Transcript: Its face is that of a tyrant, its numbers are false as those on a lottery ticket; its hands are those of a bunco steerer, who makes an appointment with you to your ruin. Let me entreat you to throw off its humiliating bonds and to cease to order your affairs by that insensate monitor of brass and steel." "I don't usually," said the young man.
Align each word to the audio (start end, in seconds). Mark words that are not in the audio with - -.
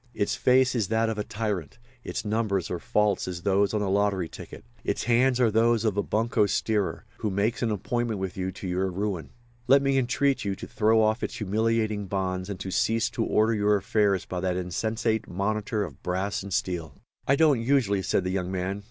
Its 0.15 0.33
face 0.35 0.73
is 0.73 0.87
that 0.87 1.09
of 1.09 1.19
a 1.19 1.23
tyrant, 1.23 1.77
its 2.03 2.25
numbers 2.25 2.71
are 2.71 2.79
false 2.79 3.27
as 3.27 3.43
those 3.43 3.71
on 3.71 3.83
a 3.83 3.87
lottery 3.91 4.27
ticket; 4.27 4.65
its 4.83 5.03
hands 5.03 5.39
are 5.39 5.51
those 5.51 5.85
of 5.85 5.95
a 5.95 6.01
bunco 6.01 6.47
steerer, 6.47 7.05
who 7.19 7.29
makes 7.29 7.61
an 7.61 7.69
appointment 7.69 8.19
with 8.19 8.35
you 8.35 8.51
to 8.51 8.67
your 8.67 8.89
ruin. 8.89 9.29
Let 9.67 9.83
me 9.83 9.99
entreat 9.99 10.43
you 10.43 10.55
to 10.55 10.65
throw 10.65 11.03
off 11.03 11.21
its 11.21 11.35
humiliating 11.35 12.07
bonds 12.07 12.49
and 12.49 12.59
to 12.61 12.71
cease 12.71 13.11
to 13.11 13.23
order 13.23 13.53
your 13.53 13.75
affairs 13.75 14.25
by 14.25 14.39
that 14.39 14.57
insensate 14.57 15.27
monitor 15.27 15.83
of 15.83 16.01
brass 16.01 16.41
and 16.41 16.51
steel." 16.51 16.95
"I 17.27 17.35
don't 17.35 17.61
usually," 17.61 18.01
said 18.01 18.23
the 18.23 18.31
young 18.31 18.51
man. 18.51 18.79